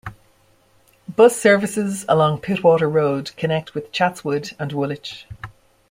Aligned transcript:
Bus 1.15 1.39
services 1.39 2.05
along 2.09 2.41
Pittwater 2.41 2.91
Road 2.91 3.29
connect 3.37 3.75
with 3.75 3.91
Chatswood 3.91 4.55
and 4.57 4.73
Woolwich. 4.73 5.27